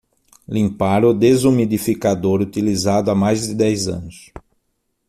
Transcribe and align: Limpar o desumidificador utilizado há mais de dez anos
Limpar 0.49 1.05
o 1.05 1.13
desumidificador 1.13 2.41
utilizado 2.41 3.11
há 3.11 3.15
mais 3.15 3.45
de 3.45 3.53
dez 3.53 3.87
anos 3.87 4.31